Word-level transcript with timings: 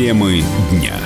Темы 0.00 0.42
дня. 0.70 0.98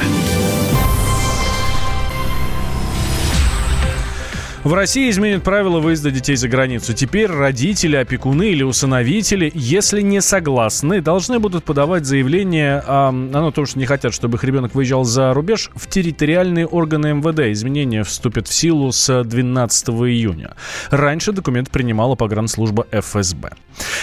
В 4.65 4.73
России 4.73 5.11
изменят 5.11 5.43
правила 5.43 5.79
выезда 5.79 6.11
детей 6.11 6.37
за 6.37 6.49
границу. 6.49 6.95
Теперь 6.95 7.27
родители, 7.31 7.97
опекуны 7.97 8.49
или 8.49 8.63
усыновители, 8.63 9.53
если 9.55 10.01
не 10.01 10.23
согласны, 10.23 11.03
должны 11.03 11.39
будут 11.39 11.65
подавать 11.65 12.07
заявление 12.07 12.79
о, 12.79 13.11
о 13.11 13.53
том, 13.53 13.67
что 13.67 13.79
не 13.79 13.85
хотят, 13.85 14.15
чтобы 14.15 14.39
их 14.39 14.45
ребенок 14.45 14.75
выезжал 14.75 15.05
за 15.05 15.35
рубеж, 15.35 15.71
в 15.75 15.87
территориальные 15.87 16.67
органы 16.67 17.13
МВД. 17.13 17.41
Изменения 17.53 18.05
вступят 18.05 18.49
в 18.49 18.55
силу 18.55 18.91
с 18.91 19.23
12 19.23 19.89
июня. 19.91 20.55
Раньше 20.89 21.33
документ 21.33 21.69
принимала 21.69 22.15
погранслужба 22.15 22.87
ФСБ. 22.91 23.51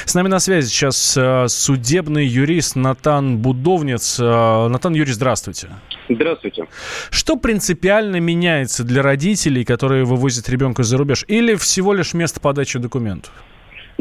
С 0.05 0.13
нами 0.13 0.27
на 0.27 0.39
связи 0.39 0.67
сейчас 0.67 1.17
э, 1.17 1.47
судебный 1.47 2.27
юрист 2.27 2.75
Натан 2.75 3.39
Будовнец. 3.39 4.19
Э, 4.19 4.67
Натан 4.67 4.93
Юрий, 4.93 5.13
здравствуйте. 5.13 5.69
Здравствуйте. 6.15 6.67
Что 7.09 7.35
принципиально 7.37 8.17
меняется 8.19 8.83
для 8.83 9.01
родителей, 9.01 9.63
которые 9.63 10.05
вывозят 10.05 10.49
ребенка 10.49 10.83
за 10.83 10.97
рубеж, 10.97 11.25
или 11.27 11.55
всего 11.55 11.93
лишь 11.93 12.13
место 12.13 12.39
подачи 12.39 12.79
документов? 12.79 13.31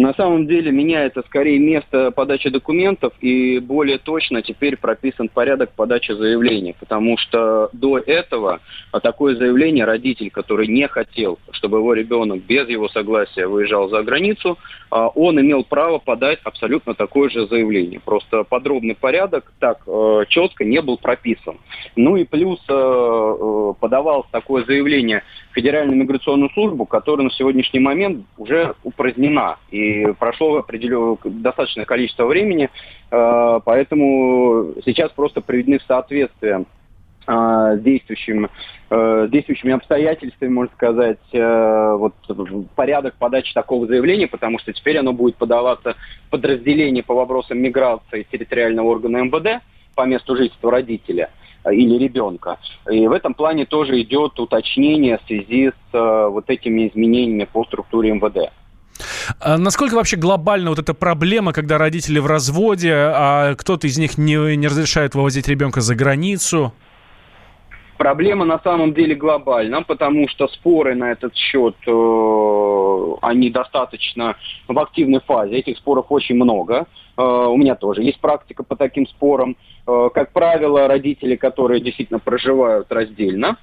На 0.01 0.15
самом 0.15 0.47
деле 0.47 0.73
меняется 0.73 1.23
скорее 1.27 1.59
место 1.59 2.11
подачи 2.11 2.49
документов 2.49 3.13
и 3.21 3.59
более 3.59 3.99
точно 3.99 4.41
теперь 4.41 4.79
прописан 4.79 5.29
порядок 5.29 5.73
подачи 5.77 6.13
заявления, 6.13 6.75
потому 6.81 7.19
что 7.19 7.69
до 7.75 7.99
этого 7.99 8.61
такое 9.03 9.37
заявление 9.37 9.85
родитель, 9.85 10.31
который 10.31 10.69
не 10.69 10.89
хотел, 10.89 11.39
чтобы 11.51 11.79
его 11.79 11.93
ребенок 11.93 12.41
без 12.41 12.67
его 12.71 12.89
согласия 12.89 13.47
выезжал 13.47 13.91
за 13.91 14.03
границу, 14.03 14.57
а, 14.91 15.09
он 15.09 15.39
имел 15.39 15.65
право 15.65 15.99
подать 15.99 16.39
абсолютно 16.45 16.95
такое 16.95 17.29
же 17.29 17.47
заявление. 17.47 18.01
Просто 18.01 18.45
подробный 18.45 18.95
порядок 18.95 19.53
так 19.59 19.83
э, 19.87 20.25
четко 20.29 20.65
не 20.65 20.81
был 20.81 20.97
прописан. 20.97 21.59
Ну 21.95 22.17
и 22.17 22.25
плюс 22.25 22.59
э, 22.69 22.73
э, 22.73 23.75
подавалось 23.79 24.29
такое 24.33 24.65
заявление 24.65 25.25
в 25.51 25.55
Федеральную 25.55 25.99
миграционную 25.99 26.51
службу, 26.51 26.87
которая 26.87 27.27
на 27.27 27.33
сегодняшний 27.33 27.81
момент 27.81 28.25
уже 28.39 28.75
упразднена. 28.83 29.59
И 29.71 29.90
прошло 30.19 30.59
определенное 30.59 31.19
достаточное 31.25 31.85
количество 31.85 32.27
времени, 32.27 32.71
э, 33.11 33.61
поэтому 33.65 34.75
сейчас 34.85 35.11
просто 35.13 35.41
приведены 35.41 35.79
в 35.79 35.83
соответствие 35.85 36.65
э, 37.27 37.79
действующим, 37.81 38.49
э, 38.91 39.29
действующими 39.31 39.73
обстоятельствами, 39.73 40.51
можно 40.51 40.73
сказать, 40.75 41.19
вот 41.33 42.15
порядок 42.75 43.15
подачи 43.19 43.53
такого 43.55 43.87
заявления, 43.87 44.27
потому 44.27 44.59
что 44.59 44.73
теперь 44.73 44.99
оно 44.99 45.13
будет 45.13 45.37
подаваться 45.37 45.97
подразделение 46.31 47.03
по 47.03 47.15
вопросам 47.15 47.59
миграции 47.59 48.27
территориального 48.31 48.89
органа 48.89 49.25
МВД 49.25 49.63
по 49.95 50.07
месту 50.07 50.37
жительства 50.37 50.71
родителя– 50.71 51.31
или 51.69 51.99
ребенка. 51.99 52.59
И 52.91 53.07
в 53.07 53.13
этом 53.13 53.35
плане 53.35 53.67
тоже 53.67 54.01
идет 54.01 54.39
уточнение 54.41 55.19
в 55.19 55.23
связи 55.27 55.71
с 55.71 56.29
вот 56.29 56.49
этими 56.49 56.89
изменениями 56.89 57.45
по 57.45 57.65
структуре 57.65 58.13
МВД. 58.13 58.51
А 59.39 59.59
насколько 59.59 59.95
вообще 59.95 60.17
глобальна 60.17 60.71
вот 60.71 60.79
эта 60.79 60.95
проблема, 60.95 61.53
когда 61.53 61.79
родители 61.79 62.19
в 62.19 62.27
разводе, 62.27 62.93
а 62.95 63.55
кто-то 63.55 63.87
из 63.87 63.99
них 63.99 64.19
не, 64.19 64.57
не 64.57 64.67
разрешает 64.67 65.15
вывозить 65.15 65.49
ребенка 65.49 65.81
за 65.81 65.95
границу? 65.95 66.73
Проблема 68.01 68.47
на 68.47 68.59
самом 68.61 68.95
деле 68.95 69.15
глобальна, 69.15 69.83
потому 69.83 70.27
что 70.29 70.49
споры 70.49 70.95
на 70.95 71.13
этот 71.13 71.37
счет, 71.37 71.77
э, 71.87 73.17
они 73.21 73.51
достаточно 73.51 74.37
в 74.69 74.79
активной 74.79 75.21
фазе. 75.21 75.59
Этих 75.59 75.77
споров 75.77 76.07
очень 76.09 76.37
много. 76.37 76.87
Э, 77.19 77.23
у 77.23 77.59
меня 77.59 77.75
тоже 77.75 78.03
есть 78.03 78.19
практика 78.19 78.63
по 78.63 78.75
таким 78.75 79.07
спорам. 79.07 79.55
Э, 79.87 80.09
как 80.15 80.33
правило, 80.33 80.89
родители, 80.89 81.37
которые 81.37 81.83
действительно 81.83 82.21
проживают 82.21 82.91
раздельно, 82.91 83.59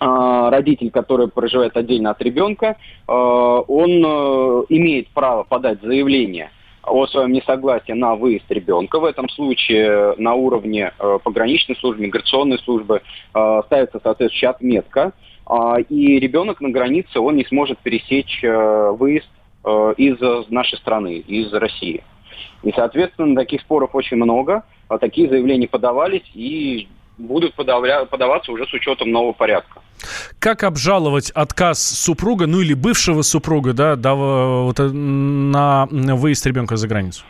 родитель, 0.00 0.90
который 0.90 1.28
проживает 1.28 1.76
отдельно 1.76 2.10
от 2.10 2.22
ребенка, 2.22 2.76
э, 3.06 3.12
он 3.12 3.90
э, 4.04 4.64
имеет 4.68 5.08
право 5.08 5.42
подать 5.42 5.80
заявление 5.82 6.50
о 6.88 7.06
своем 7.06 7.32
несогласии 7.32 7.92
на 7.92 8.14
выезд 8.14 8.50
ребенка. 8.50 8.98
В 8.98 9.04
этом 9.04 9.28
случае 9.28 10.14
на 10.18 10.34
уровне 10.34 10.92
э, 10.98 11.18
пограничной 11.22 11.76
службы, 11.76 12.02
миграционной 12.02 12.58
службы 12.58 13.02
э, 13.34 13.62
ставится 13.66 14.00
соответствующая 14.02 14.48
отметка, 14.48 15.12
э, 15.48 15.82
и 15.88 16.18
ребенок 16.18 16.60
на 16.60 16.70
границе, 16.70 17.20
он 17.20 17.36
не 17.36 17.44
сможет 17.44 17.78
пересечь 17.78 18.42
выезд 18.42 19.28
из 19.96 20.48
нашей 20.50 20.78
страны, 20.78 21.18
из 21.18 21.52
России. 21.52 22.02
И, 22.62 22.72
соответственно, 22.72 23.34
таких 23.34 23.60
споров 23.60 23.94
очень 23.94 24.16
много, 24.16 24.62
а 24.88 24.98
такие 24.98 25.28
заявления 25.28 25.68
подавались, 25.68 26.22
и 26.32 26.88
будут 27.18 27.54
подаваться 27.54 28.52
уже 28.52 28.66
с 28.66 28.72
учетом 28.72 29.10
нового 29.10 29.32
порядка. 29.32 29.82
Как 30.38 30.62
обжаловать 30.64 31.30
отказ 31.30 31.82
супруга, 31.82 32.46
ну 32.46 32.60
или 32.60 32.74
бывшего 32.74 33.22
супруга, 33.22 33.72
да, 33.72 33.96
да 33.96 34.14
вот, 34.14 34.78
э, 34.78 34.88
на 34.88 35.86
выезд 35.90 36.46
ребенка 36.46 36.76
за 36.76 36.88
границу? 36.88 37.24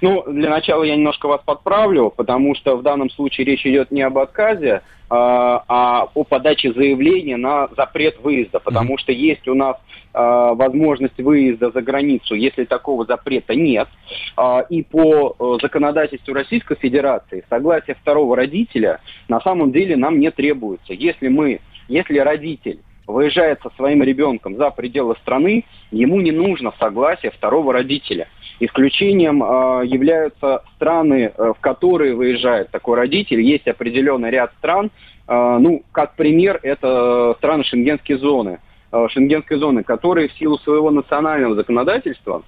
Ну, 0.00 0.24
для 0.26 0.48
начала 0.48 0.82
я 0.82 0.96
немножко 0.96 1.28
вас 1.28 1.42
подправлю, 1.44 2.10
потому 2.10 2.54
что 2.54 2.76
в 2.76 2.82
данном 2.82 3.10
случае 3.10 3.46
речь 3.46 3.66
идет 3.66 3.90
не 3.90 4.00
об 4.02 4.16
отказе, 4.16 4.82
а, 5.10 5.64
а 5.68 6.08
о 6.14 6.24
подаче 6.24 6.72
заявления 6.72 7.36
на 7.36 7.68
запрет 7.76 8.18
выезда, 8.22 8.60
потому 8.60 8.96
что 8.96 9.12
есть 9.12 9.46
у 9.48 9.54
нас 9.54 9.76
а, 10.14 10.54
возможность 10.54 11.18
выезда 11.18 11.70
за 11.70 11.82
границу, 11.82 12.34
если 12.34 12.64
такого 12.64 13.04
запрета 13.04 13.54
нет. 13.54 13.88
А, 14.36 14.60
и 14.60 14.82
по 14.82 15.34
э, 15.38 15.58
законодательству 15.60 16.32
Российской 16.32 16.76
Федерации 16.76 17.44
согласие 17.50 17.96
второго 18.00 18.36
родителя 18.36 19.00
на 19.28 19.40
самом 19.40 19.72
деле 19.72 19.96
нам 19.96 20.18
не 20.18 20.30
требуется. 20.30 20.94
Если 20.94 21.28
мы, 21.28 21.60
если 21.90 22.18
родитель 22.18 22.80
выезжает 23.06 23.60
со 23.62 23.70
своим 23.70 24.02
ребенком 24.02 24.56
за 24.56 24.70
пределы 24.70 25.16
страны, 25.22 25.64
ему 25.90 26.20
не 26.20 26.30
нужно 26.30 26.72
согласие 26.78 27.32
второго 27.32 27.72
родителя. 27.72 28.28
Исключением 28.60 29.42
э, 29.42 29.86
являются 29.86 30.62
страны, 30.76 31.32
э, 31.36 31.52
в 31.56 31.60
которые 31.60 32.14
выезжает 32.14 32.70
такой 32.70 32.96
родитель. 32.96 33.40
Есть 33.40 33.66
определенный 33.66 34.30
ряд 34.30 34.52
стран. 34.58 34.90
Э, 35.26 35.58
ну, 35.58 35.82
как 35.90 36.14
пример, 36.14 36.60
это 36.62 37.34
страны 37.38 37.64
шенгенской 37.64 38.16
зоны, 38.18 38.60
э, 38.92 39.06
шенгенской 39.08 39.58
зоны, 39.58 39.82
которые 39.82 40.28
в 40.28 40.32
силу 40.34 40.58
своего 40.58 40.90
национального 40.90 41.56
законодательства 41.56 42.44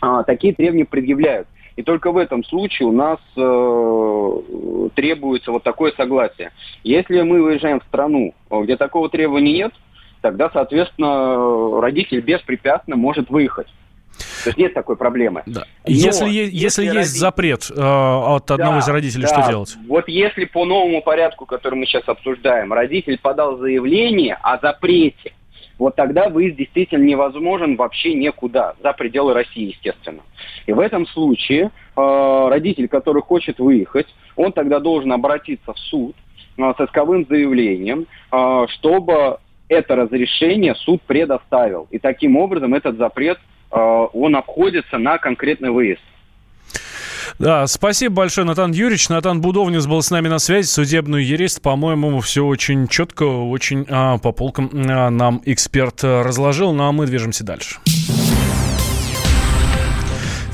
э, 0.00 0.22
такие 0.26 0.54
требования 0.54 0.86
предъявляют. 0.86 1.46
И 1.78 1.82
только 1.84 2.10
в 2.10 2.16
этом 2.16 2.42
случае 2.42 2.88
у 2.88 2.92
нас 2.92 3.20
э, 3.36 4.88
требуется 4.96 5.52
вот 5.52 5.62
такое 5.62 5.92
согласие. 5.96 6.50
Если 6.82 7.20
мы 7.20 7.40
выезжаем 7.40 7.78
в 7.78 7.84
страну, 7.84 8.34
где 8.50 8.76
такого 8.76 9.08
требования 9.08 9.52
нет, 9.52 9.72
тогда, 10.20 10.50
соответственно, 10.52 11.80
родитель 11.80 12.18
беспрепятственно 12.18 12.96
может 12.96 13.30
выехать. 13.30 13.68
То 14.42 14.50
есть 14.50 14.58
нет 14.58 14.74
такой 14.74 14.96
проблемы. 14.96 15.44
Да. 15.46 15.66
если, 15.86 16.28
если, 16.28 16.56
если 16.56 16.82
есть 16.82 16.96
родитель... 16.96 17.18
запрет 17.20 17.70
э, 17.70 17.80
от 17.80 18.50
одного 18.50 18.72
да, 18.72 18.78
из 18.80 18.88
родителей, 18.88 19.22
да. 19.22 19.28
что 19.28 19.48
делать? 19.48 19.76
Вот 19.86 20.08
если 20.08 20.46
по 20.46 20.64
новому 20.64 21.00
порядку, 21.00 21.46
который 21.46 21.76
мы 21.76 21.86
сейчас 21.86 22.02
обсуждаем, 22.08 22.72
родитель 22.72 23.20
подал 23.22 23.56
заявление 23.58 24.36
о 24.42 24.58
запрете, 24.58 25.32
вот 25.78 25.94
тогда 25.94 26.28
выезд 26.28 26.56
действительно 26.56 27.04
невозможен 27.04 27.76
вообще 27.76 28.14
никуда, 28.14 28.74
за 28.82 28.92
пределы 28.92 29.32
России, 29.32 29.74
естественно. 29.74 30.22
И 30.66 30.72
в 30.72 30.80
этом 30.80 31.06
случае 31.06 31.70
э, 31.96 32.48
родитель, 32.50 32.88
который 32.88 33.22
хочет 33.22 33.58
выехать, 33.58 34.08
он 34.36 34.52
тогда 34.52 34.80
должен 34.80 35.12
обратиться 35.12 35.72
в 35.72 35.78
суд 35.78 36.16
э, 36.56 36.72
с 36.76 36.80
исковым 36.80 37.26
заявлением, 37.28 38.06
э, 38.32 38.66
чтобы 38.70 39.38
это 39.68 39.96
разрешение 39.96 40.74
суд 40.74 41.00
предоставил. 41.02 41.86
И 41.90 41.98
таким 41.98 42.36
образом 42.36 42.74
этот 42.74 42.96
запрет, 42.96 43.38
э, 43.70 43.76
он 43.76 44.34
обходится 44.34 44.98
на 44.98 45.18
конкретный 45.18 45.70
выезд. 45.70 46.02
Да, 47.38 47.66
спасибо 47.66 48.14
большое, 48.16 48.46
Натан 48.46 48.72
Юрьевич. 48.72 49.08
Натан 49.08 49.40
Будовнец 49.40 49.86
был 49.86 50.02
с 50.02 50.10
нами 50.10 50.28
на 50.28 50.38
связи, 50.38 50.66
судебный 50.66 51.24
юрист. 51.24 51.60
По-моему, 51.60 52.20
все 52.20 52.44
очень 52.44 52.88
четко, 52.88 53.24
очень 53.24 53.86
а, 53.88 54.18
по 54.18 54.32
полкам 54.32 54.70
а, 54.74 55.10
нам 55.10 55.42
эксперт 55.44 56.02
разложил. 56.02 56.72
Ну 56.72 56.84
а 56.84 56.92
мы 56.92 57.06
движемся 57.06 57.44
дальше. 57.44 57.78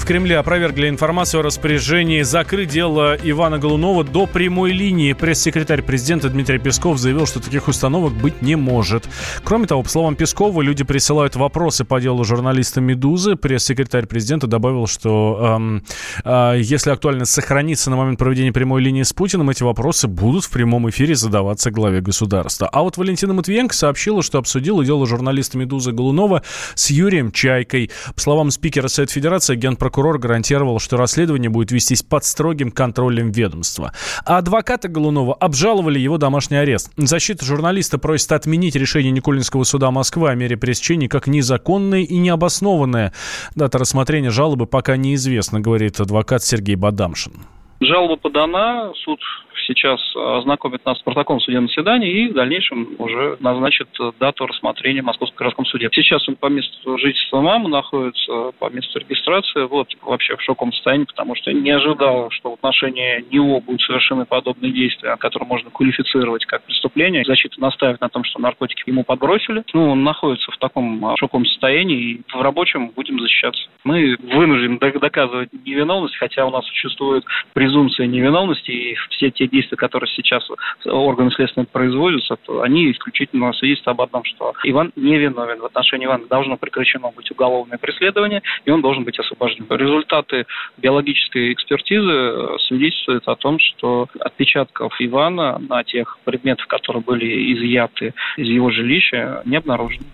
В 0.04 0.06
Кремле 0.06 0.36
опровергли 0.36 0.90
информацию 0.90 1.40
о 1.40 1.42
распоряжении 1.44 2.20
закрыть 2.20 2.68
дело 2.68 3.16
Ивана 3.22 3.58
Голунова 3.58 4.04
до 4.04 4.26
прямой 4.26 4.72
линии. 4.72 5.14
Пресс-секретарь 5.14 5.80
президента 5.80 6.28
Дмитрий 6.28 6.58
Песков 6.58 6.98
заявил, 6.98 7.24
что 7.24 7.40
таких 7.40 7.68
установок 7.68 8.12
быть 8.12 8.42
не 8.42 8.54
может. 8.54 9.08
Кроме 9.44 9.66
того, 9.66 9.82
по 9.82 9.88
словам 9.88 10.14
Пескова, 10.14 10.60
люди 10.60 10.84
присылают 10.84 11.36
вопросы 11.36 11.86
по 11.86 12.02
делу 12.02 12.22
журналиста 12.22 12.82
«Медузы». 12.82 13.36
Пресс-секретарь 13.36 14.04
президента 14.04 14.46
добавил, 14.46 14.86
что 14.86 15.56
эм, 15.56 15.82
э, 16.22 16.60
если 16.60 16.90
актуальность 16.90 17.32
сохранится 17.32 17.88
на 17.88 17.96
момент 17.96 18.18
проведения 18.18 18.52
прямой 18.52 18.82
линии 18.82 19.04
с 19.04 19.14
Путиным, 19.14 19.48
эти 19.48 19.62
вопросы 19.62 20.06
будут 20.06 20.44
в 20.44 20.50
прямом 20.50 20.86
эфире 20.90 21.14
задаваться 21.14 21.70
главе 21.70 22.02
государства. 22.02 22.68
А 22.70 22.82
вот 22.82 22.98
Валентина 22.98 23.32
Матвиенко 23.32 23.74
сообщила, 23.74 24.22
что 24.22 24.36
обсудила 24.36 24.84
дело 24.84 25.06
журналиста 25.06 25.56
«Медузы» 25.56 25.92
Голунова 25.92 26.42
с 26.74 26.90
Юрием 26.90 27.32
Чайкой. 27.32 27.90
По 28.14 28.20
словам 28.20 28.50
спикера 28.50 28.88
Совет 28.88 29.10
Федерации, 29.10 29.56
генпрокурора 29.56 29.93
прокурор 29.94 30.18
гарантировал, 30.18 30.80
что 30.80 30.96
расследование 30.96 31.48
будет 31.48 31.70
вестись 31.70 32.02
под 32.02 32.24
строгим 32.24 32.72
контролем 32.72 33.30
ведомства. 33.30 33.92
А 34.26 34.38
адвокаты 34.38 34.88
Голунова 34.88 35.34
обжаловали 35.34 36.00
его 36.00 36.18
домашний 36.18 36.56
арест. 36.56 36.90
Защита 36.96 37.44
журналиста 37.44 37.96
просит 37.98 38.32
отменить 38.32 38.74
решение 38.74 39.12
Николинского 39.12 39.62
суда 39.62 39.92
Москвы 39.92 40.30
о 40.30 40.34
мере 40.34 40.56
пресечения 40.56 41.08
как 41.08 41.28
незаконное 41.28 42.00
и 42.00 42.16
необоснованное. 42.16 43.12
Дата 43.54 43.78
рассмотрения 43.78 44.30
жалобы 44.30 44.66
пока 44.66 44.96
неизвестна, 44.96 45.60
говорит 45.60 46.00
адвокат 46.00 46.42
Сергей 46.42 46.74
Бадамшин. 46.74 47.32
Жалоба 47.80 48.16
подана, 48.16 48.92
суд 49.04 49.20
сейчас 49.66 50.00
ознакомит 50.16 50.84
нас 50.84 50.98
с 50.98 51.02
протоколом 51.02 51.40
судебного 51.40 51.68
заседания 51.68 52.10
и 52.10 52.28
в 52.28 52.34
дальнейшем 52.34 52.94
уже 52.98 53.36
назначит 53.40 53.88
дату 54.18 54.46
рассмотрения 54.46 55.02
в 55.02 55.06
Московском 55.06 55.38
городском 55.38 55.66
суде. 55.66 55.88
Сейчас 55.92 56.28
он 56.28 56.36
по 56.36 56.46
месту 56.46 56.98
жительства 56.98 57.40
мамы 57.40 57.68
находится, 57.68 58.52
по 58.58 58.70
месту 58.70 58.98
регистрации, 58.98 59.66
вот, 59.66 59.88
вообще 60.02 60.36
в 60.36 60.42
шоковом 60.42 60.72
состоянии, 60.72 61.04
потому 61.04 61.34
что 61.34 61.52
не 61.52 61.70
ожидал, 61.70 62.30
что 62.30 62.50
в 62.50 62.54
отношении 62.54 63.24
него 63.30 63.60
будут 63.60 63.82
совершены 63.82 64.24
подобные 64.24 64.72
действия, 64.72 65.16
которые 65.16 65.48
можно 65.48 65.70
квалифицировать 65.70 66.44
как 66.46 66.64
преступление. 66.64 67.24
Защита 67.24 67.60
настаивает 67.60 68.00
на 68.00 68.08
том, 68.08 68.24
что 68.24 68.40
наркотики 68.40 68.82
ему 68.86 69.04
подбросили. 69.04 69.64
Ну, 69.72 69.90
он 69.90 70.04
находится 70.04 70.50
в 70.50 70.58
таком 70.58 71.16
шоковом 71.16 71.46
состоянии, 71.46 71.98
и 71.98 72.22
в 72.32 72.40
рабочем 72.40 72.90
будем 72.90 73.18
защищаться. 73.20 73.68
Мы 73.84 74.16
вынуждены 74.20 74.78
доказывать 74.78 75.50
невиновность, 75.64 76.16
хотя 76.16 76.46
у 76.46 76.50
нас 76.50 76.66
существует 76.66 77.24
презумпция 77.52 78.06
невиновности, 78.06 78.70
и 78.70 78.94
все 79.10 79.30
те 79.30 79.46
действия, 79.54 79.76
которые 79.76 80.10
сейчас 80.14 80.46
органы 80.84 81.30
следственные 81.30 81.66
производятся, 81.66 82.36
то 82.36 82.62
они 82.62 82.90
исключительно 82.90 83.52
свидетельствуют 83.52 83.98
об 83.98 84.02
одном, 84.02 84.24
что 84.24 84.52
Иван 84.64 84.92
не 84.96 85.16
виновен. 85.18 85.60
В 85.60 85.64
отношении 85.66 86.06
Ивана 86.06 86.26
должно 86.26 86.56
прекращено 86.56 87.10
быть 87.14 87.30
уголовное 87.30 87.78
преследование, 87.78 88.42
и 88.64 88.70
он 88.70 88.82
должен 88.82 89.04
быть 89.04 89.18
освобожден. 89.18 89.66
Результаты 89.70 90.46
биологической 90.78 91.52
экспертизы 91.52 92.10
э, 92.10 92.56
свидетельствуют 92.66 93.28
о 93.28 93.36
том, 93.36 93.58
что 93.58 94.08
отпечатков 94.20 94.94
Ивана 94.98 95.58
на 95.58 95.84
тех 95.84 96.18
предметах, 96.24 96.66
которые 96.66 97.02
были 97.02 97.54
изъяты 97.54 98.14
из 98.36 98.48
его 98.48 98.70
жилища, 98.70 99.42
не 99.44 99.56
обнаружено. 99.56 100.04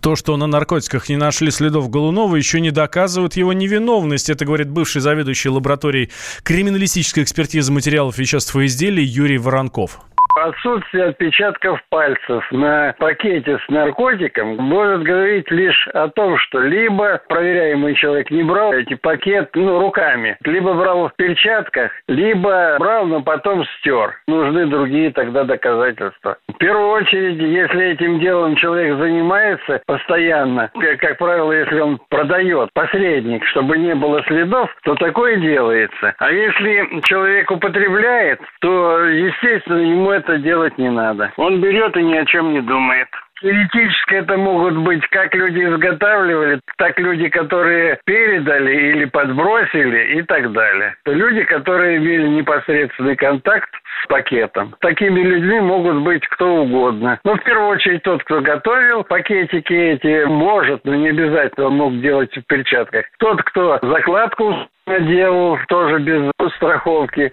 То, 0.00 0.16
что 0.16 0.36
на 0.36 0.46
наркотиках 0.46 1.08
не 1.08 1.16
нашли 1.16 1.50
следов 1.50 1.90
Голунова, 1.90 2.36
еще 2.36 2.60
не 2.60 2.70
доказывает 2.70 3.36
его 3.36 3.52
невиновность. 3.52 4.30
Это 4.30 4.44
говорит 4.44 4.68
бывший 4.68 5.00
заведующий 5.00 5.48
лабораторией 5.48 6.10
криминалистической 6.42 7.22
экспертизы 7.22 7.72
материалов 7.72 8.18
веществ 8.18 8.54
и 8.56 8.66
изделий 8.66 9.04
Юрий 9.04 9.38
Воронков. 9.38 10.00
Отсутствие 10.36 11.06
отпечатков 11.06 11.80
пальцев 11.88 12.46
на 12.52 12.94
пакете 12.98 13.58
с 13.58 13.68
наркотиком 13.70 14.56
может 14.58 15.02
говорить 15.02 15.50
лишь 15.50 15.88
о 15.94 16.08
том, 16.08 16.36
что 16.36 16.60
либо 16.60 17.22
проверяемый 17.26 17.94
человек 17.94 18.30
не 18.30 18.42
брал 18.42 18.74
эти 18.74 18.94
пакеты 18.96 19.58
ну, 19.58 19.80
руками, 19.80 20.36
либо 20.44 20.74
брал 20.74 21.08
в 21.08 21.16
перчатках, 21.16 21.90
либо 22.06 22.76
брал, 22.78 23.06
но 23.06 23.22
потом 23.22 23.64
стер. 23.78 24.12
Нужны 24.28 24.66
другие 24.66 25.10
тогда 25.10 25.44
доказательства. 25.44 26.36
В 26.48 26.58
первую 26.58 26.90
очередь, 26.90 27.40
если 27.40 27.92
этим 27.92 28.20
делом 28.20 28.56
человек 28.56 28.98
занимается 28.98 29.80
постоянно, 29.86 30.70
как, 30.78 30.98
как 31.00 31.16
правило, 31.16 31.50
если 31.50 31.80
он 31.80 31.98
продает 32.10 32.68
посредник, 32.74 33.42
чтобы 33.46 33.78
не 33.78 33.94
было 33.94 34.22
следов, 34.24 34.68
то 34.84 34.96
такое 34.96 35.36
делается. 35.36 36.14
А 36.18 36.30
если 36.30 37.00
человек 37.04 37.50
употребляет, 37.50 38.40
то, 38.60 39.00
естественно, 39.00 39.78
ему 39.78 40.10
это 40.10 40.25
это 40.26 40.38
делать 40.38 40.76
не 40.76 40.90
надо. 40.90 41.32
Он 41.36 41.60
берет 41.60 41.96
и 41.96 42.02
ни 42.02 42.14
о 42.14 42.24
чем 42.26 42.52
не 42.52 42.60
думает. 42.60 43.08
Теоретически 43.40 44.14
это 44.14 44.38
могут 44.38 44.78
быть 44.78 45.06
как 45.08 45.34
люди 45.34 45.62
изготавливали, 45.62 46.60
так 46.78 46.98
люди, 46.98 47.28
которые 47.28 47.98
передали 48.06 48.92
или 48.92 49.04
подбросили 49.04 50.18
и 50.18 50.22
так 50.22 50.52
далее. 50.52 50.94
Люди, 51.04 51.44
которые 51.44 51.98
имели 51.98 52.28
непосредственный 52.28 53.14
контакт 53.14 53.68
с 54.02 54.06
пакетом. 54.06 54.74
Такими 54.80 55.20
людьми 55.20 55.60
могут 55.60 56.02
быть 56.02 56.26
кто 56.28 56.62
угодно. 56.62 57.20
Но 57.24 57.36
в 57.36 57.44
первую 57.44 57.68
очередь 57.68 58.02
тот, 58.04 58.24
кто 58.24 58.40
готовил 58.40 59.04
пакетики 59.04 59.72
эти, 59.72 60.24
может, 60.24 60.84
но 60.84 60.94
не 60.94 61.10
обязательно 61.10 61.68
мог 61.68 62.00
делать 62.00 62.34
в 62.34 62.46
перчатках. 62.46 63.04
Тот, 63.18 63.42
кто 63.42 63.78
закладку 63.82 64.66
делал 64.86 65.56
тоже 65.68 65.98
без 65.98 66.30
страховки. 66.56 67.32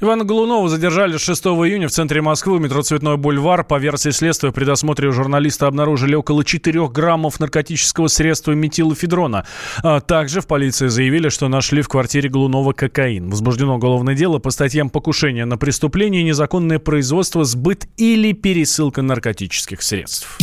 Ивана 0.00 0.24
Голунова 0.24 0.68
задержали 0.68 1.16
6 1.16 1.46
июня 1.46 1.88
в 1.88 1.90
центре 1.90 2.20
Москвы, 2.20 2.60
метро 2.60 2.82
Цветной 2.82 3.16
бульвар. 3.16 3.64
По 3.64 3.78
версии 3.78 4.10
следствия, 4.10 4.52
при 4.52 4.64
досмотре 4.64 5.10
журналиста 5.10 5.66
обнаружили 5.66 6.14
около 6.14 6.44
4 6.44 6.88
граммов 6.88 7.40
наркотического 7.40 8.08
средства 8.08 8.52
метилофедрона. 8.52 9.46
А 9.82 10.00
также 10.00 10.40
в 10.42 10.46
полиции 10.46 10.88
заявили, 10.88 11.30
что 11.30 11.48
нашли 11.48 11.80
в 11.80 11.88
квартире 11.88 12.28
Голунова 12.28 12.72
кокаин. 12.72 13.30
Возбуждено 13.30 13.76
уголовное 13.76 14.14
дело 14.14 14.38
по 14.38 14.50
статьям 14.50 14.90
покушения 14.90 15.46
на 15.46 15.56
преступление, 15.56 16.22
незаконное 16.22 16.78
производство, 16.78 17.44
сбыт 17.44 17.86
или 17.96 18.32
пересылка 18.32 19.00
наркотических 19.00 19.80
средств. 19.80 20.38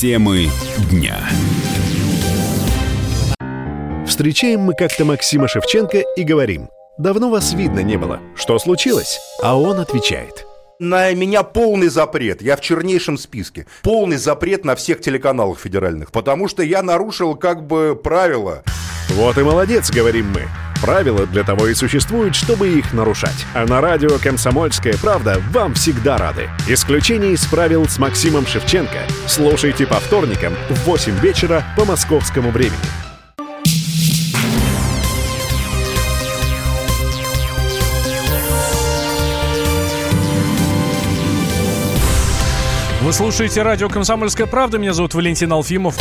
Темы 0.00 0.48
дня. 0.90 1.16
Встречаем 4.16 4.60
мы 4.60 4.72
как-то 4.72 5.04
Максима 5.04 5.46
Шевченко 5.46 5.98
и 6.16 6.22
говорим, 6.22 6.70
давно 6.96 7.28
вас 7.28 7.52
видно 7.52 7.80
не 7.80 7.98
было, 7.98 8.18
что 8.34 8.58
случилось? 8.58 9.20
А 9.42 9.60
он 9.60 9.78
отвечает. 9.78 10.46
На 10.78 11.12
меня 11.12 11.42
полный 11.42 11.88
запрет, 11.88 12.40
я 12.40 12.56
в 12.56 12.62
чернейшем 12.62 13.18
списке. 13.18 13.66
Полный 13.82 14.16
запрет 14.16 14.64
на 14.64 14.74
всех 14.74 15.02
телеканалах 15.02 15.58
федеральных, 15.58 16.12
потому 16.12 16.48
что 16.48 16.62
я 16.62 16.82
нарушил 16.82 17.34
как 17.34 17.66
бы 17.66 17.94
правила. 17.94 18.62
Вот 19.10 19.36
и 19.36 19.42
молодец, 19.42 19.90
говорим 19.90 20.32
мы. 20.32 20.44
Правила 20.80 21.26
для 21.26 21.44
того 21.44 21.66
и 21.66 21.74
существуют, 21.74 22.34
чтобы 22.34 22.70
их 22.70 22.94
нарушать. 22.94 23.44
А 23.52 23.66
на 23.66 23.82
радио 23.82 24.16
«Комсомольская 24.18 24.94
правда» 24.94 25.42
вам 25.50 25.74
всегда 25.74 26.16
рады. 26.16 26.48
Исключение 26.66 27.32
из 27.32 27.44
правил 27.44 27.86
с 27.86 27.98
Максимом 27.98 28.46
Шевченко. 28.46 29.00
Слушайте 29.26 29.86
по 29.86 29.96
вторникам 29.96 30.54
в 30.70 30.86
8 30.86 31.20
вечера 31.20 31.62
по 31.76 31.84
московскому 31.84 32.50
времени. 32.50 33.05
Вы 43.06 43.12
слушаете 43.12 43.62
радио 43.62 43.88
«Комсомольская 43.88 44.48
правда». 44.48 44.78
Меня 44.78 44.92
зовут 44.92 45.14
Валентин 45.14 45.52
Алфимов. 45.52 45.96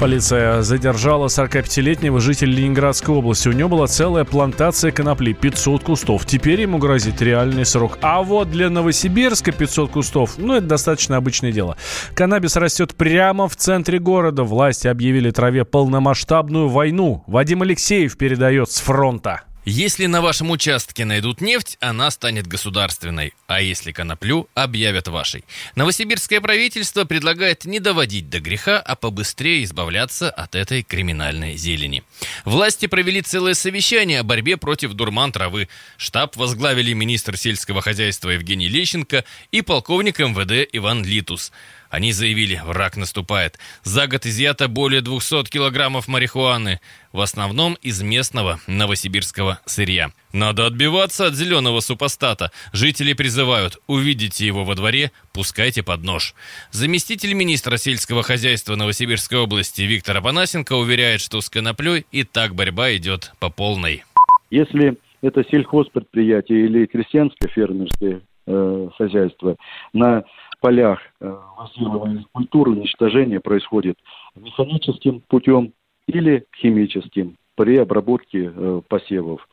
Полиция 0.00 0.60
задержала 0.62 1.26
45-летнего 1.26 2.18
жителя 2.18 2.50
Ленинградской 2.50 3.14
области. 3.14 3.46
У 3.46 3.52
него 3.52 3.68
была 3.68 3.86
целая 3.86 4.24
плантация 4.24 4.90
конопли, 4.90 5.34
500 5.34 5.84
кустов. 5.84 6.26
Теперь 6.26 6.62
ему 6.62 6.78
грозит 6.78 7.22
реальный 7.22 7.64
срок. 7.64 7.96
А 8.02 8.24
вот 8.24 8.50
для 8.50 8.70
Новосибирска 8.70 9.52
500 9.52 9.90
кустов, 9.92 10.36
ну, 10.36 10.54
это 10.54 10.66
достаточно 10.66 11.16
обычное 11.16 11.52
дело. 11.52 11.76
Каннабис 12.14 12.56
растет 12.56 12.96
прямо 12.96 13.46
в 13.46 13.54
центре 13.54 14.00
города. 14.00 14.42
Власти 14.42 14.88
объявили 14.88 15.30
траве 15.30 15.64
полномасштабную 15.64 16.68
войну. 16.68 17.22
Вадим 17.28 17.62
Алексеев 17.62 18.16
передает 18.16 18.68
с 18.72 18.80
фронта. 18.80 19.42
Если 19.66 20.06
на 20.06 20.22
вашем 20.22 20.50
участке 20.50 21.04
найдут 21.04 21.42
нефть, 21.42 21.76
она 21.80 22.10
станет 22.10 22.46
государственной, 22.46 23.34
а 23.46 23.60
если 23.60 23.92
коноплю, 23.92 24.48
объявят 24.54 25.08
вашей. 25.08 25.44
Новосибирское 25.74 26.40
правительство 26.40 27.04
предлагает 27.04 27.66
не 27.66 27.78
доводить 27.78 28.30
до 28.30 28.40
греха, 28.40 28.80
а 28.80 28.96
побыстрее 28.96 29.62
избавляться 29.64 30.30
от 30.30 30.54
этой 30.54 30.82
криминальной 30.82 31.56
зелени. 31.56 32.02
Власти 32.46 32.86
провели 32.86 33.20
целое 33.20 33.52
совещание 33.52 34.20
о 34.20 34.24
борьбе 34.24 34.56
против 34.56 34.94
дурман 34.94 35.30
травы. 35.30 35.68
Штаб 35.98 36.36
возглавили 36.36 36.94
министр 36.94 37.36
сельского 37.36 37.82
хозяйства 37.82 38.30
Евгений 38.30 38.68
Лещенко 38.68 39.24
и 39.52 39.60
полковник 39.60 40.20
МВД 40.20 40.66
Иван 40.72 41.04
Литус. 41.04 41.52
Они 41.90 42.12
заявили, 42.12 42.60
враг 42.64 42.96
наступает. 42.96 43.58
За 43.82 44.06
год 44.06 44.24
изъято 44.24 44.68
более 44.68 45.00
200 45.00 45.50
килограммов 45.50 46.06
марихуаны, 46.06 46.80
в 47.12 47.20
основном 47.20 47.76
из 47.82 48.00
местного 48.00 48.60
новосибирского 48.68 49.58
сырья. 49.66 50.10
Надо 50.32 50.66
отбиваться 50.66 51.26
от 51.26 51.34
зеленого 51.34 51.80
супостата. 51.80 52.52
Жители 52.72 53.12
призывают, 53.12 53.78
увидите 53.88 54.46
его 54.46 54.64
во 54.64 54.76
дворе, 54.76 55.10
пускайте 55.32 55.82
под 55.82 56.04
нож. 56.04 56.34
Заместитель 56.70 57.34
министра 57.34 57.76
сельского 57.76 58.22
хозяйства 58.22 58.76
Новосибирской 58.76 59.38
области 59.38 59.82
Виктор 59.82 60.16
Апанасенко 60.16 60.74
уверяет, 60.74 61.20
что 61.20 61.40
с 61.40 61.50
коноплей 61.50 62.06
и 62.12 62.22
так 62.22 62.54
борьба 62.54 62.94
идет 62.94 63.32
по 63.40 63.50
полной. 63.50 64.04
Если 64.50 64.96
это 65.22 65.44
сельхозпредприятие 65.50 66.66
или 66.66 66.86
крестьянское 66.86 67.48
фермерское 67.48 68.20
э, 68.46 68.88
хозяйство, 68.96 69.56
на 69.92 70.22
полях 70.60 71.00
э, 71.20 71.36
возделывания 71.58 72.24
культуры 72.32 72.72
уничтожение 72.72 73.40
происходит 73.40 73.96
механическим 74.36 75.20
путем 75.28 75.72
или 76.06 76.46
химическим 76.56 77.36
при 77.56 77.76
обработке 77.76 78.52
э, 78.54 78.80
посевов. 78.88 79.46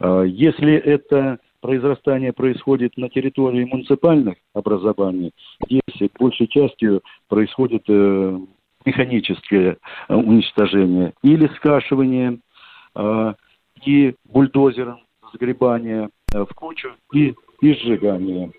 Э, 0.00 0.24
если 0.26 0.74
это 0.74 1.38
произрастание 1.60 2.32
происходит 2.32 2.96
на 2.96 3.08
территории 3.08 3.64
муниципальных 3.64 4.36
образований, 4.54 5.32
здесь 5.64 6.10
большей 6.18 6.46
частью 6.46 7.02
происходит 7.28 7.88
механическое 8.84 9.76
уничтожение, 10.08 11.14
или 11.24 11.48
скашивание, 11.56 12.38
и 13.84 14.14
бульдозером 14.24 15.00
сгребание 15.34 16.10
в 16.32 16.46
кучу 16.54 16.90
и, 17.12 17.34
и 17.60 17.74
сжигание. 17.74 18.52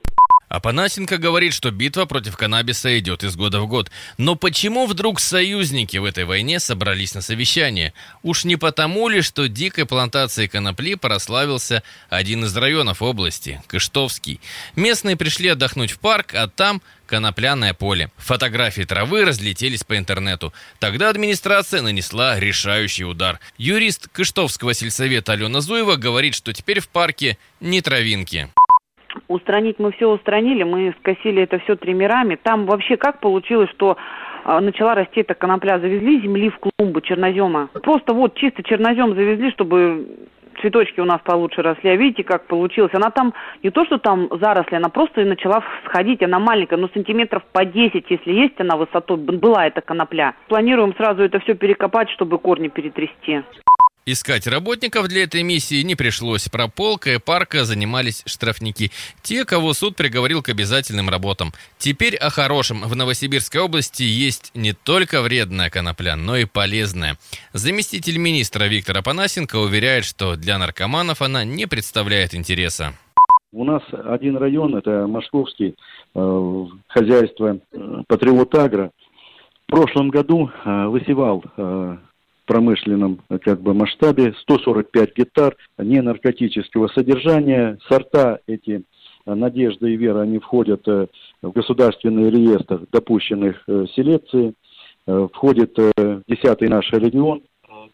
А 0.49 0.59
Панасенко 0.59 1.19
говорит, 1.19 1.53
что 1.53 1.69
битва 1.69 2.05
против 2.05 2.35
каннабиса 2.35 2.97
идет 2.97 3.23
из 3.23 3.35
года 3.35 3.61
в 3.61 3.67
год. 3.67 3.91
Но 4.17 4.35
почему 4.35 4.87
вдруг 4.87 5.19
союзники 5.19 5.97
в 5.97 6.05
этой 6.05 6.25
войне 6.25 6.59
собрались 6.59 7.13
на 7.13 7.21
совещание? 7.21 7.93
Уж 8.23 8.45
не 8.45 8.55
потому 8.55 9.07
ли, 9.09 9.21
что 9.21 9.47
дикой 9.47 9.85
плантацией 9.85 10.47
конопли 10.47 10.95
прославился 10.95 11.83
один 12.09 12.45
из 12.45 12.57
районов 12.57 13.03
области– 13.03 13.61
Кыштовский. 13.67 14.41
Местные 14.75 15.15
пришли 15.15 15.49
отдохнуть 15.49 15.91
в 15.91 15.99
парк, 15.99 16.33
а 16.33 16.47
там 16.47 16.81
конопляное 17.05 17.75
поле. 17.75 18.11
Фотографии 18.17 18.83
травы 18.83 19.25
разлетелись 19.25 19.83
по 19.83 19.97
интернету. 19.97 20.51
Тогда 20.79 21.09
администрация 21.09 21.81
нанесла 21.81 22.39
решающий 22.39 23.05
удар. 23.05 23.39
Юрист 23.57 24.07
Кыштовского 24.07 24.73
сельсовета 24.73 25.33
Алена 25.33 25.61
Зуева 25.61 25.95
говорит, 25.95 26.33
что 26.33 26.53
теперь 26.53 26.79
в 26.79 26.87
парке 26.87 27.37
не 27.59 27.81
травинки. 27.81 28.49
Устранить 29.27 29.79
мы 29.79 29.91
все 29.91 30.09
устранили, 30.09 30.63
мы 30.63 30.93
скосили 30.99 31.43
это 31.43 31.59
все 31.59 31.75
триммерами. 31.75 32.35
Там 32.35 32.65
вообще 32.65 32.97
как 32.97 33.19
получилось, 33.19 33.69
что 33.71 33.97
а, 34.43 34.61
начала 34.61 34.95
расти 34.95 35.21
эта 35.21 35.33
конопля, 35.33 35.79
завезли 35.79 36.21
земли 36.21 36.49
в 36.49 36.59
клумбы 36.59 37.01
чернозема. 37.01 37.69
Просто 37.83 38.13
вот 38.13 38.35
чисто 38.35 38.63
чернозем 38.63 39.15
завезли, 39.15 39.51
чтобы 39.51 40.07
цветочки 40.61 40.99
у 40.99 41.05
нас 41.05 41.21
получше 41.21 41.61
росли. 41.61 41.89
А 41.89 41.95
видите, 41.95 42.23
как 42.23 42.45
получилось? 42.47 42.91
Она 42.93 43.09
там 43.11 43.33
не 43.63 43.69
то, 43.69 43.85
что 43.85 43.97
там 43.97 44.29
заросли, 44.39 44.75
она 44.75 44.89
просто 44.89 45.25
начала 45.25 45.63
сходить. 45.85 46.21
Она 46.21 46.39
маленькая, 46.39 46.77
но 46.77 46.89
сантиметров 46.93 47.43
по 47.51 47.65
10, 47.65 48.05
если 48.09 48.31
есть 48.31 48.59
она 48.59 48.75
высотой, 48.75 49.17
была 49.17 49.67
эта 49.67 49.81
конопля. 49.81 50.35
Планируем 50.47 50.93
сразу 50.95 51.23
это 51.23 51.39
все 51.39 51.55
перекопать, 51.55 52.09
чтобы 52.11 52.37
корни 52.39 52.67
перетрясти. 52.67 53.43
Искать 54.11 54.47
работников 54.47 55.07
для 55.07 55.25
этой 55.25 55.43
миссии 55.43 55.83
не 55.83 55.93
пришлось. 55.93 56.49
Прополкой 56.49 57.19
парка 57.19 57.63
занимались 57.63 58.23
штрафники. 58.25 58.89
Те, 59.21 59.45
кого 59.45 59.73
суд 59.73 59.95
приговорил 59.95 60.41
к 60.41 60.49
обязательным 60.49 61.09
работам. 61.09 61.51
Теперь 61.77 62.15
о 62.15 62.31
хорошем. 62.31 62.81
В 62.81 62.95
Новосибирской 62.95 63.61
области 63.61 64.01
есть 64.01 64.49
не 64.55 64.73
только 64.73 65.21
вредная 65.21 65.69
конопля, 65.69 66.15
но 66.15 66.37
и 66.37 66.45
полезная. 66.45 67.17
Заместитель 67.53 68.17
министра 68.17 68.63
Виктор 68.63 68.97
Апанасенко 68.97 69.57
уверяет, 69.57 70.05
что 70.05 70.35
для 70.35 70.57
наркоманов 70.57 71.21
она 71.21 71.43
не 71.43 71.67
представляет 71.67 72.33
интереса. 72.33 72.93
У 73.51 73.63
нас 73.63 73.83
один 73.91 74.37
район, 74.37 74.75
это 74.75 75.05
Московский, 75.05 75.75
э, 76.15 76.65
хозяйство 76.87 77.59
э, 77.59 78.03
Патриот 78.07 78.55
Агро. 78.55 78.89
В 79.67 79.71
прошлом 79.71 80.09
году 80.09 80.49
э, 80.65 80.85
высевал 80.87 81.43
э, 81.57 81.97
промышленном 82.49 83.19
как 83.43 83.61
бы, 83.61 83.75
масштабе, 83.75 84.33
145 84.41 85.15
гектар 85.15 85.55
ненаркотического 85.77 86.87
содержания. 86.87 87.77
Сорта 87.87 88.39
эти 88.47 88.83
«Надежда» 89.27 89.87
и 89.87 89.95
«Вера», 89.95 90.21
они 90.21 90.39
входят 90.39 90.81
э, 90.87 91.05
в 91.43 91.51
государственный 91.51 92.31
реестр 92.31 92.87
допущенных 92.91 93.61
э, 93.67 93.85
селекции. 93.95 94.55
Э, 95.05 95.27
входит 95.31 95.77
10 95.77 96.61
наш 96.61 96.91
регион 96.91 97.43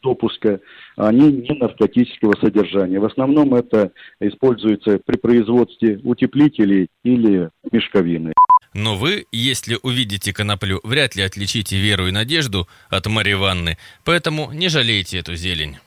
допуска, 0.02 0.62
они 0.96 1.32
не 1.32 1.58
наркотического 1.60 2.34
содержания. 2.40 3.00
В 3.00 3.06
основном 3.06 3.56
это 3.56 3.92
используется 4.22 5.02
при 5.06 5.18
производстве 5.18 6.00
утеплителей 6.04 6.88
или 7.04 7.50
мешковины. 7.72 8.34
Но 8.76 8.98
вы, 8.98 9.26
если 9.32 9.80
увидите 9.84 10.34
коноплю, 10.34 10.82
вряд 10.84 11.16
ли 11.16 11.24
отличите 11.24 11.78
веру 11.78 12.10
и 12.10 12.12
надежду 12.12 12.68
от 12.90 13.06
Марьи 13.06 13.34
Ванны, 13.34 13.78
поэтому 14.04 14.52
не 14.52 14.68
жалейте 14.68 15.20
эту 15.20 15.34
зелень. 15.38 15.78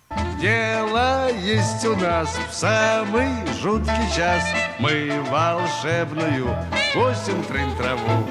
Дело 0.40 1.28
есть 1.45 1.85
у 1.85 1.95
нас 1.97 2.35
в 2.50 2.54
самый 2.54 3.28
жуткий 3.61 4.16
час. 4.16 4.42
Мы 4.78 5.23
волшебную 5.28 6.57
косим 6.95 7.45
трын 7.45 7.76
траву. 7.76 8.26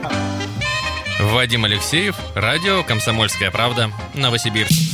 Вадим 1.19 1.65
Алексеев, 1.65 2.15
радио 2.33 2.81
«Комсомольская 2.81 3.51
правда», 3.51 3.91
Новосибирск. 4.15 4.86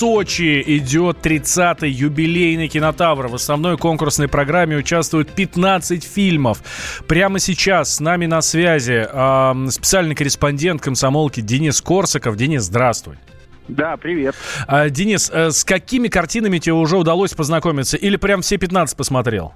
Сочи 0.00 0.64
идет 0.66 1.18
30-й 1.18 1.90
юбилейный 1.90 2.68
кинотавр. 2.68 3.28
В 3.28 3.34
основной 3.34 3.76
конкурсной 3.76 4.28
программе 4.28 4.76
участвуют 4.78 5.30
15 5.32 6.02
фильмов. 6.04 6.62
Прямо 7.06 7.38
сейчас 7.38 7.96
с 7.96 8.00
нами 8.00 8.24
на 8.24 8.40
связи 8.40 9.06
э, 9.06 9.68
специальный 9.68 10.14
корреспондент 10.14 10.80
комсомолки 10.80 11.42
Денис 11.42 11.82
Корсаков. 11.82 12.36
Денис, 12.36 12.62
здравствуй. 12.62 13.16
Да, 13.68 13.98
привет. 13.98 14.34
А, 14.66 14.88
Денис, 14.88 15.30
э, 15.30 15.50
с 15.50 15.64
какими 15.64 16.08
картинами 16.08 16.56
тебе 16.56 16.72
уже 16.72 16.96
удалось 16.96 17.34
познакомиться? 17.34 17.98
Или 17.98 18.16
прям 18.16 18.40
все 18.40 18.56
15 18.56 18.96
посмотрел? 18.96 19.52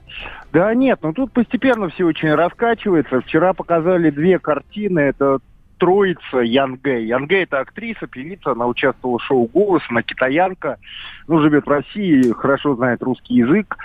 Да 0.52 0.74
нет, 0.74 0.98
ну 1.02 1.14
тут 1.14 1.32
постепенно 1.32 1.88
все 1.88 2.04
очень 2.04 2.34
раскачивается. 2.34 3.22
Вчера 3.22 3.54
показали 3.54 4.10
две 4.10 4.38
картины. 4.38 5.00
Это 5.00 5.38
троица 5.78 6.38
Ян 6.38 6.78
Гэй. 6.82 7.06
Ян 7.06 7.26
Гэй 7.26 7.44
это 7.44 7.60
актриса, 7.60 8.06
певица, 8.06 8.52
она 8.52 8.66
участвовала 8.66 9.18
в 9.18 9.24
шоу 9.24 9.46
«Голос», 9.46 9.82
она 9.88 10.02
китаянка, 10.02 10.78
ну, 11.26 11.40
живет 11.40 11.66
в 11.66 11.70
России, 11.70 12.32
хорошо 12.32 12.74
знает 12.76 13.02
русский 13.02 13.34
язык. 13.34 13.76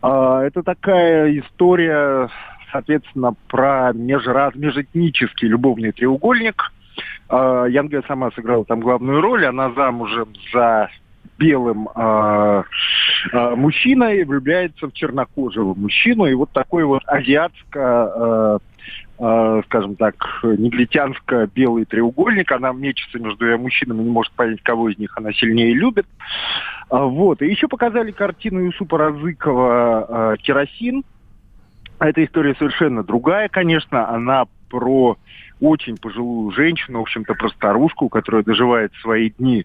А, 0.00 0.42
это 0.42 0.62
такая 0.62 1.38
история, 1.38 2.28
соответственно, 2.70 3.34
про 3.48 3.92
межраз, 3.92 4.54
межэтнический 4.54 5.48
любовный 5.48 5.92
треугольник. 5.92 6.72
А, 7.28 7.66
Ян 7.66 7.88
Гэй 7.88 8.02
сама 8.06 8.30
сыграла 8.32 8.64
там 8.64 8.80
главную 8.80 9.20
роль, 9.20 9.46
она 9.46 9.70
замужем 9.72 10.28
за 10.52 10.90
белым 11.38 11.88
э, 11.94 12.62
э, 13.32 13.54
мужчиной 13.56 14.22
влюбляется 14.24 14.86
в 14.86 14.92
чернокожего 14.92 15.74
мужчину, 15.74 16.26
и 16.26 16.34
вот 16.34 16.50
такой 16.50 16.84
вот 16.84 17.02
азиатско 17.06 18.60
скажем 19.16 19.94
так, 19.96 20.14
негритянско-белый 20.42 21.84
треугольник. 21.84 22.50
Она 22.50 22.72
мечется 22.72 23.18
между 23.20 23.38
двумя 23.38 23.56
мужчинами, 23.56 24.02
не 24.02 24.10
может 24.10 24.32
понять, 24.32 24.62
кого 24.62 24.88
из 24.88 24.98
них 24.98 25.16
она 25.16 25.32
сильнее 25.32 25.74
любит. 25.74 26.06
А, 26.90 27.04
вот. 27.04 27.40
И 27.40 27.46
еще 27.46 27.68
показали 27.68 28.10
картину 28.10 28.60
Юсупа 28.60 28.98
Разыкова 28.98 30.36
«Керосин». 30.42 31.04
Эта 32.00 32.24
история 32.24 32.56
совершенно 32.58 33.04
другая, 33.04 33.48
конечно. 33.48 34.08
Она 34.08 34.46
про 34.68 35.16
очень 35.62 35.96
пожилую 35.96 36.50
женщину, 36.50 36.98
в 36.98 37.02
общем-то, 37.02 37.34
про 37.34 37.48
старушку, 37.50 38.08
которая 38.08 38.42
доживает 38.42 38.92
свои 39.00 39.30
дни 39.30 39.64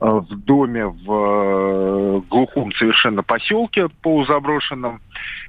в 0.00 0.34
доме 0.34 0.86
в 0.86 1.12
э, 1.12 2.20
глухом 2.30 2.72
совершенно 2.72 3.22
поселке 3.22 3.88
полузаброшенном. 4.00 5.02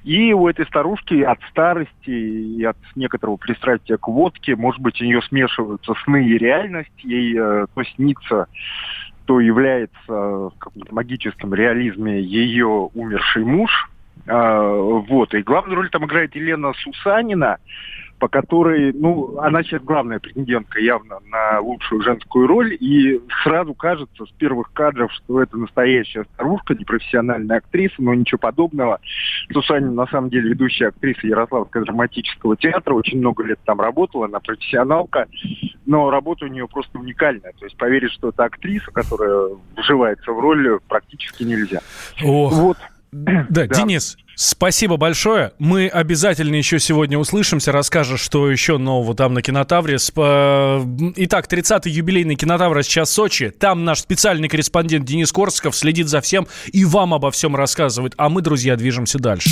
И 0.03 0.33
у 0.33 0.49
этой 0.49 0.65
старушки 0.65 1.21
от 1.21 1.39
старости 1.49 2.09
и 2.09 2.63
от 2.65 2.77
некоторого 2.95 3.37
пристрастия 3.37 3.97
к 3.97 4.09
водке, 4.09 4.57
может 4.57 4.81
быть, 4.81 5.01
у 5.01 5.05
нее 5.05 5.21
смешиваются 5.21 5.93
сны 6.03 6.27
и 6.27 6.37
реальность. 6.37 6.91
Ей 7.03 7.37
э, 7.39 7.67
то 7.73 7.83
снится 7.83 8.47
то 9.25 9.41
является 9.41 10.07
в 10.07 10.51
магическом 10.91 11.53
реализме 11.53 12.21
ее 12.21 12.89
умерший 12.93 13.43
муж. 13.43 13.89
Вот. 14.25 15.33
И 15.33 15.41
главную 15.41 15.75
роль 15.75 15.89
там 15.89 16.05
играет 16.05 16.33
Елена 16.33 16.71
Сусанина, 16.77 17.57
по 18.19 18.27
которой, 18.27 18.93
ну, 18.93 19.37
она 19.39 19.63
сейчас 19.63 19.81
главная 19.83 20.19
претендентка 20.19 20.79
явно 20.79 21.19
на 21.29 21.59
лучшую 21.59 22.01
женскую 22.01 22.47
роль, 22.47 22.75
и 22.79 23.21
сразу 23.43 23.73
кажется 23.73 24.25
с 24.25 24.29
первых 24.31 24.71
кадров, 24.73 25.11
что 25.13 25.41
это 25.41 25.57
настоящая 25.57 26.25
старушка, 26.33 26.73
непрофессиональная 26.73 27.57
актриса, 27.57 27.95
но 27.99 28.13
ничего 28.13 28.39
подобного. 28.39 28.99
Сусанин, 29.51 29.93
на 29.93 30.07
самом 30.07 30.29
деле, 30.29 30.49
ведущая 30.49 30.87
актриса 30.87 31.27
Ярославского 31.27 31.85
драматического 31.85 32.57
театра, 32.57 32.93
очень 32.93 33.19
много 33.19 33.43
лет 33.43 33.59
там 33.65 33.79
работала, 33.79 34.25
она 34.25 34.39
профессионалка, 34.39 35.27
но 35.85 36.09
работа 36.09 36.45
у 36.45 36.47
нее 36.47 36.67
просто 36.67 36.97
уникальная. 36.97 37.53
То 37.59 37.65
есть 37.65 37.77
поверить, 37.77 38.11
что 38.11 38.29
это 38.29 38.45
актриса, 38.45 38.91
которая 38.91 39.49
вживается 39.75 40.31
в 40.31 40.39
роль, 40.39 40.79
практически 40.87 41.43
нельзя. 41.43 41.81
Ох. 42.23 42.51
Вот. 42.53 42.77
Да, 43.11 43.45
да, 43.49 43.67
Денис, 43.67 44.17
спасибо 44.37 44.95
большое. 44.95 45.51
Мы 45.59 45.87
обязательно 45.87 46.55
еще 46.55 46.79
сегодня 46.79 47.17
услышимся, 47.17 47.71
расскажешь, 47.71 48.21
что 48.21 48.49
еще 48.49 48.77
нового 48.77 49.15
там 49.15 49.33
на 49.33 49.41
кинотавре. 49.41 49.97
Итак, 49.97 51.47
30-й 51.51 51.89
юбилейный 51.89 52.35
кинотавр 52.35 52.83
сейчас 52.83 53.09
в 53.09 53.13
Сочи. 53.13 53.49
Там 53.49 53.83
наш 53.83 53.99
специальный 53.99 54.47
корреспондент 54.47 55.05
Денис 55.05 55.31
Корсков 55.31 55.75
следит 55.75 56.07
за 56.07 56.21
всем 56.21 56.47
и 56.71 56.85
вам 56.85 57.13
обо 57.13 57.31
всем 57.31 57.55
рассказывает. 57.55 58.13
А 58.17 58.29
мы, 58.29 58.41
друзья, 58.41 58.75
движемся 58.75 59.19
дальше. 59.19 59.49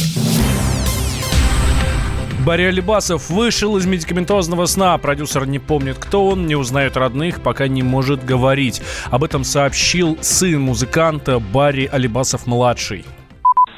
Барри 2.45 2.65
Алибасов 2.65 3.31
вышел 3.31 3.75
из 3.77 3.87
медикаментозного 3.87 4.67
сна. 4.67 4.95
Продюсер 4.99 5.47
не 5.47 5.57
помнит, 5.57 5.97
кто 5.97 6.27
он, 6.27 6.45
не 6.45 6.55
узнает 6.55 6.95
родных, 6.95 7.41
пока 7.41 7.67
не 7.67 7.81
может 7.81 8.23
говорить. 8.23 8.83
Об 9.09 9.23
этом 9.23 9.43
сообщил 9.43 10.15
сын 10.21 10.61
музыканта 10.61 11.39
Барри 11.39 11.89
Алибасов-младший. 11.91 13.03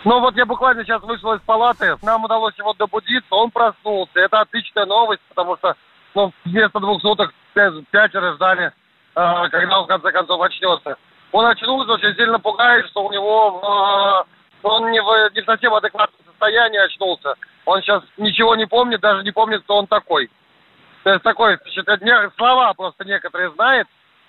Ну 0.08 0.22
вот 0.22 0.38
я 0.38 0.46
буквально 0.46 0.86
сейчас 0.86 1.02
вышел 1.02 1.34
из 1.34 1.42
палаты, 1.42 1.98
нам 2.02 2.24
удалось 2.24 2.58
его 2.58 2.74
добудиться, 2.74 3.28
он 3.36 3.52
проснулся. 3.52 4.22
Это 4.22 4.40
отличная 4.40 4.86
новость, 4.86 5.22
потому 5.28 5.58
что 5.58 5.76
ну, 6.16 6.32
вместо 6.46 6.80
двух 6.80 7.02
суток 7.02 7.34
пятеро 7.54 8.32
ждали, 8.36 8.68
э, 8.68 8.72
когда 9.52 9.80
он 9.80 9.84
в 9.84 9.88
конце 9.90 10.10
концов 10.14 10.42
очнется. 10.42 10.96
Он 11.34 11.46
очнулся, 11.46 11.92
очень 11.92 12.16
сильно 12.16 12.40
пугает, 12.40 12.88
что 12.88 13.06
у 13.06 13.12
него 13.12 13.60
э, 13.62 14.66
он 14.66 14.92
не 14.92 15.02
в, 15.02 15.34
не 15.36 15.42
в 15.42 15.46
совсем 15.46 15.74
адекватном 15.74 16.22
состоянии 16.26 16.80
очнулся. 16.86 17.34
Он 17.66 17.82
сейчас 17.82 18.02
ничего 18.16 18.56
не 18.56 18.66
помнит, 18.66 19.02
даже 19.02 19.24
не 19.24 19.32
помнит, 19.32 19.64
кто 19.64 19.76
он 19.76 19.88
такой. 19.88 20.32
То 21.04 21.10
есть 21.10 21.24
такой, 21.24 21.58
слова 22.38 22.74
просто 22.76 23.04
некоторые 23.04 23.52
знает, 23.52 23.88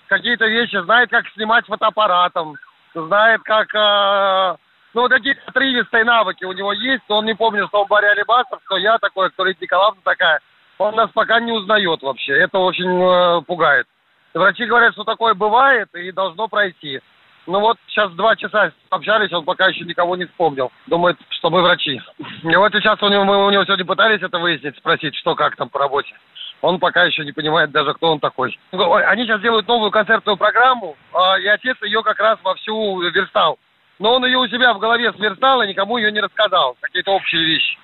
какие-то 0.09 0.47
вещи, 0.47 0.83
знает, 0.83 1.09
как 1.09 1.25
снимать 1.35 1.67
фотоаппаратом, 1.67 2.57
знает, 2.97 3.43
как... 3.45 3.73
Э, 3.77 4.57
ну, 4.95 5.09
какие-то 5.09 5.41
отрывистые 5.47 6.05
навыки 6.05 6.45
у 6.45 6.53
него 6.53 6.73
есть, 6.73 7.03
но 7.09 7.19
он 7.19 7.27
не 7.27 7.35
помнит, 7.35 7.69
что 7.69 7.83
он 7.83 7.89
Барри 7.89 8.07
Алибасов, 8.07 8.61
что 8.65 8.77
я 8.77 8.99
такой, 8.99 9.31
кто 9.31 9.45
Лидия 9.45 9.59
Николаевна 9.63 10.01
такая. 10.05 10.41
Он 10.79 10.95
нас 10.95 11.11
пока 11.13 11.41
не 11.41 11.53
узнает 11.53 12.03
вообще. 12.03 12.33
Это 12.33 12.59
очень 12.59 12.89
э, 12.89 13.43
пугает. 13.43 13.87
Врачи 14.35 14.65
говорят, 14.65 14.93
что 14.93 15.05
такое 15.05 15.35
бывает 15.35 15.89
и 15.95 16.13
должно 16.13 16.49
пройти. 16.49 17.01
Ну 17.47 17.61
вот 17.61 17.79
сейчас 17.89 18.13
два 18.13 18.37
часа 18.37 18.73
общались, 18.91 19.33
он 19.33 19.45
пока 19.45 19.69
еще 19.69 19.85
никого 19.85 20.17
не 20.17 20.27
вспомнил. 20.27 20.71
Думает, 20.87 21.17
что 21.31 21.49
мы 21.49 21.63
врачи. 21.63 22.01
И 22.43 22.57
вот 22.57 22.73
сейчас 22.73 23.03
у 23.03 23.09
него, 23.09 23.25
мы 23.25 23.47
у 23.47 23.51
него 23.51 23.65
сегодня 23.65 23.87
пытались 23.87 24.23
это 24.23 24.39
выяснить, 24.39 24.77
спросить, 24.77 25.17
что 25.17 25.35
как 25.35 25.57
там 25.57 25.69
по 25.71 25.79
работе. 25.79 26.15
Он 26.61 26.79
пока 26.79 27.05
еще 27.05 27.25
не 27.25 27.33
понимает 27.33 27.71
даже, 27.71 27.95
кто 27.95 28.13
он 28.13 28.21
такой. 28.21 28.59
Они 28.73 29.25
сейчас 29.25 29.41
делают 29.41 29.67
новую 29.67 29.91
концертную 29.91 30.37
программу, 30.37 30.97
а, 31.15 31.39
и 31.39 31.47
отец 31.47 31.77
ее 31.83 32.03
как 32.03 32.19
раз 32.19 32.39
вовсю 32.43 33.01
верстал. 33.01 33.59
Но 33.99 34.15
он 34.15 34.25
ее 34.25 34.39
у 34.39 34.47
себя 34.49 34.73
в 34.75 34.79
голове 34.79 35.13
сверстал 35.13 35.63
и 35.63 35.69
никому 35.69 35.99
ее 35.99 36.13
не 36.13 36.21
рассказал. 36.21 36.77
Какие-то 36.81 37.13
общие 37.13 37.43
вещи. 37.45 37.79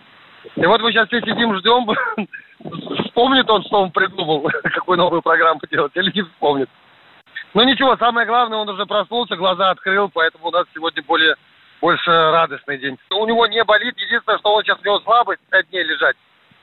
И 0.56 0.66
вот 0.66 0.80
мы 0.80 0.92
сейчас 0.92 1.08
все 1.08 1.20
сидим, 1.20 1.56
ждем, 1.56 1.86
вспомнит 3.06 3.48
он, 3.48 3.64
что 3.64 3.82
он 3.82 3.90
придумал, 3.90 4.42
какую 4.62 4.98
новую 4.98 5.22
программу 5.22 5.60
делать, 5.70 5.92
или 5.94 6.12
не 6.14 6.22
вспомнит. 6.22 6.68
Ну 7.54 7.62
ничего, 7.62 7.96
самое 7.96 8.26
главное, 8.26 8.58
он 8.58 8.68
уже 8.68 8.84
проснулся, 8.84 9.36
глаза 9.36 9.70
открыл, 9.70 10.10
поэтому 10.12 10.48
у 10.48 10.50
нас 10.50 10.66
сегодня 10.74 11.02
более 11.02 11.36
больше 11.80 12.10
радостный 12.10 12.78
день. 12.78 12.98
У 13.10 13.26
него 13.26 13.46
не 13.46 13.62
болит, 13.64 13.96
единственное, 13.98 14.38
что 14.38 14.54
он 14.54 14.62
сейчас 14.62 14.78
у 14.80 14.84
него 14.84 15.00
слабость, 15.00 15.40
5 15.50 15.70
дней 15.70 15.84
лежать. 15.84 16.16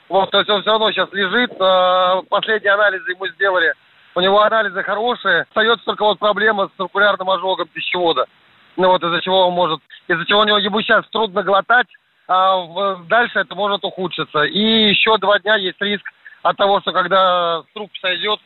Вот, 0.10 0.29
то 0.31 0.39
есть 0.39 0.50
он 0.50 0.62
все 0.62 0.72
равно 0.72 0.91
сейчас 0.91 1.12
лежит. 1.13 1.51
Э, 1.60 2.22
последние 2.29 2.74
анализы 2.74 3.12
ему 3.12 3.27
сделали. 3.27 3.74
У 4.13 4.20
него 4.20 4.41
анализы 4.41 4.84
хорошие. 4.84 5.43
Остается 5.43 5.86
только 5.86 6.03
вот 6.03 6.20
проблема 6.20 6.67
с 6.67 6.77
циркулярным 6.77 7.29
ожогом 7.29 7.67
пищевода. 7.67 8.25
Ну 8.77 8.87
вот 8.87 9.03
из-за 9.03 9.21
чего 9.21 9.47
он 9.47 9.53
может, 9.53 9.79
из-за 10.07 10.25
чего 10.25 10.41
у 10.41 10.45
него 10.45 10.57
ему 10.57 10.81
сейчас 10.81 11.05
трудно 11.09 11.43
глотать, 11.43 11.87
а 12.27 12.95
дальше 13.07 13.39
это 13.39 13.55
может 13.55 13.83
ухудшиться. 13.83 14.43
И 14.43 14.89
еще 14.89 15.17
два 15.17 15.39
дня 15.39 15.55
есть 15.55 15.81
риск 15.81 16.05
от 16.43 16.57
того, 16.57 16.79
что 16.81 16.91
когда 16.91 17.63
труп 17.73 17.91
сойдет, 18.01 18.39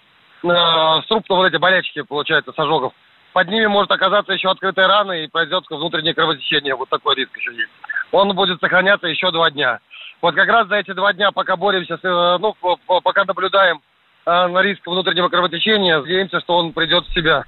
э, 0.43 0.47
с 0.47 1.05
труп, 1.07 1.25
вот 1.29 1.45
эти 1.45 1.57
болячки, 1.57 2.01
получается, 2.01 2.51
с 2.51 2.59
ожогов, 2.59 2.93
под 3.33 3.47
ними 3.49 3.67
может 3.67 3.91
оказаться 3.91 4.33
еще 4.33 4.49
открытая 4.49 4.87
рана 4.87 5.11
и 5.11 5.27
произойдет 5.27 5.65
внутреннее 5.69 6.13
кровотечение. 6.13 6.75
Вот 6.75 6.89
такой 6.89 7.15
риск 7.15 7.35
еще 7.37 7.53
есть. 7.53 7.71
Он 8.11 8.33
будет 8.33 8.59
сохраняться 8.59 9.07
еще 9.07 9.29
два 9.31 9.51
дня. 9.51 9.79
Вот 10.21 10.35
как 10.35 10.47
раз 10.47 10.67
за 10.67 10.77
эти 10.77 10.91
два 10.93 11.13
дня, 11.13 11.31
пока 11.31 11.55
боремся, 11.55 11.97
с, 11.97 12.03
э, 12.03 12.37
ну, 12.39 12.55
пока 13.03 13.25
наблюдаем 13.25 13.81
э, 14.25 14.47
на 14.47 14.61
риск 14.61 14.87
внутреннего 14.87 15.29
кровотечения, 15.29 15.99
надеемся, 15.99 16.39
что 16.39 16.57
он 16.57 16.73
придет 16.73 17.05
в 17.05 17.13
себя. 17.13 17.43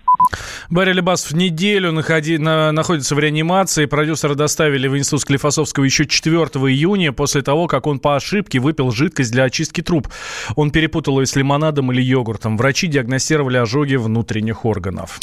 Барри 0.69 0.93
Лебасов 0.93 1.33
неделю 1.33 1.91
находи, 1.91 2.37
на, 2.37 2.71
находится 2.71 3.15
в 3.15 3.19
реанимации. 3.19 3.85
Продюсера 3.85 4.35
доставили 4.35 4.87
в 4.87 4.97
институт 4.97 5.21
Склифосовского 5.21 5.83
еще 5.83 6.05
4 6.05 6.35
июня, 6.35 7.11
после 7.11 7.41
того, 7.41 7.67
как 7.67 7.87
он 7.87 7.99
по 7.99 8.15
ошибке 8.15 8.59
выпил 8.59 8.91
жидкость 8.91 9.31
для 9.31 9.43
очистки 9.43 9.81
труб. 9.81 10.07
Он 10.55 10.71
перепутал 10.71 11.19
ее 11.19 11.25
с 11.25 11.35
лимонадом 11.35 11.91
или 11.91 12.01
йогуртом. 12.01 12.57
Врачи 12.57 12.87
диагностировали 12.87 13.57
ожоги 13.57 13.95
внутренних 13.95 14.65
органов. 14.65 15.19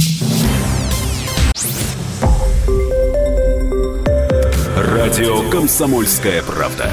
Радио 4.77 5.49
«Комсомольская 5.51 6.43
правда». 6.43 6.91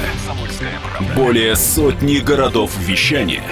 Более 1.16 1.56
сотни 1.56 2.18
городов 2.18 2.70
вещания 2.78 3.42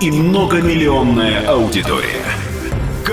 и 0.00 0.10
многомиллионная 0.10 1.46
аудитория. 1.48 2.43